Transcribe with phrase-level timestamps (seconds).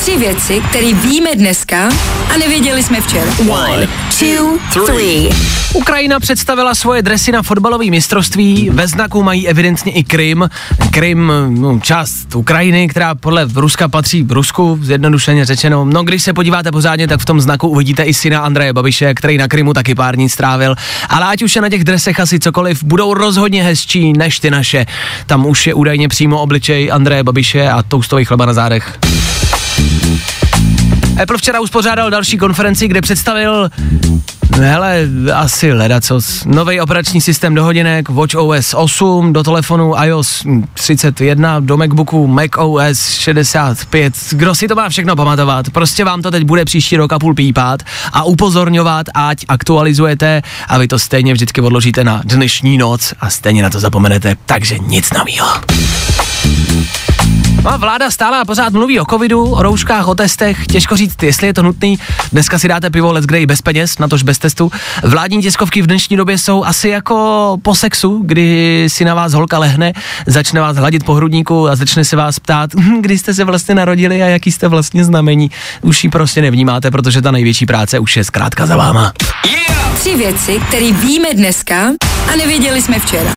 [0.00, 1.88] Tři věci, které víme dneska
[2.34, 3.32] a nevěděli jsme včera.
[3.48, 5.28] One, two, three.
[5.74, 10.48] Ukrajina představila svoje dresy na fotbalové mistrovství, ve znaku mají evidentně i Krym.
[10.90, 15.84] Krym, no, část Ukrajiny, která podle Ruska patří v Rusku, zjednodušeně řečeno.
[15.84, 19.38] No, když se podíváte pořádně, tak v tom znaku uvidíte i syna Andreje Babiše, který
[19.38, 20.74] na Krymu taky pár dní strávil.
[21.08, 24.86] Ale ať už je na těch dresech asi cokoliv, budou rozhodně hezčí než ty naše.
[25.26, 28.98] Tam už je údajně přímo obličej Andreje Babiše a toustový chleba na zádech.
[31.22, 33.70] Apple včera uspořádal další konferenci, kde představil
[34.52, 36.44] Hele, asi ledacos.
[36.44, 42.50] Nový operační systém do hodinek, Watch OS 8, do telefonu iOS 31, do Macbooku Mac
[42.58, 44.14] OS 65.
[44.30, 45.70] Kdo si to má všechno pamatovat?
[45.70, 47.82] Prostě vám to teď bude příští rok a půl pípat
[48.12, 53.62] a upozorňovat, ať aktualizujete a vy to stejně vždycky odložíte na dnešní noc a stejně
[53.62, 55.46] na to zapomenete, takže nic novýho.
[57.64, 61.22] No a vláda stále a pořád mluví o covidu, o rouškách, o testech, těžko říct,
[61.22, 61.98] jestli je to nutný.
[62.32, 64.72] Dneska si dáte pivo let's i bez peněz, natož bez testu.
[65.02, 69.58] Vládní tiskovky v dnešní době jsou asi jako po sexu, kdy si na vás holka
[69.58, 69.92] lehne,
[70.26, 73.74] začne vás hladit po hrudníku a začne se vás ptát, hm, kdy jste se vlastně
[73.74, 75.50] narodili a jaký jste vlastně znamení.
[75.82, 79.12] Už ji prostě nevnímáte, protože ta největší práce už je zkrátka za váma.
[79.94, 81.86] Tři věci, které víme dneska
[82.32, 83.30] a nevěděli jsme včera.